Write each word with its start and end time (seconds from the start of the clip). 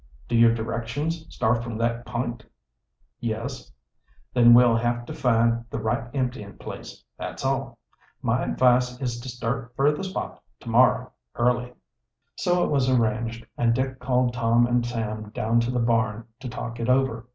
"Do 0.27 0.35
your 0.35 0.51
directions 0.51 1.27
start 1.31 1.63
from 1.63 1.77
that 1.77 2.07
p'int?" 2.07 2.43
"Yes." 3.19 3.71
"Then 4.33 4.51
we'll 4.55 4.75
have 4.75 5.05
to 5.05 5.13
find 5.13 5.63
the 5.69 5.77
right 5.77 6.09
emptyin' 6.15 6.57
place, 6.57 7.03
that's 7.19 7.45
all. 7.45 7.77
My 8.19 8.43
advice 8.43 8.99
is 8.99 9.19
to 9.19 9.29
start 9.29 9.75
fer 9.75 9.91
the 9.91 10.03
spot 10.03 10.41
to 10.61 10.69
morrow 10.69 11.11
early." 11.35 11.73
So 12.35 12.63
it 12.63 12.71
was 12.71 12.89
arranged, 12.89 13.45
and 13.59 13.75
Dick 13.75 13.99
called 13.99 14.33
Tom 14.33 14.65
and 14.65 14.83
Sam 14.83 15.29
down 15.35 15.59
to 15.59 15.69
the 15.69 15.77
barn 15.77 16.25
to 16.39 16.49
talk 16.49 16.79
it 16.79 16.89
over. 16.89 17.27